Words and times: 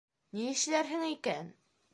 Нишләрһең 0.37 1.05
икән? 1.11 1.55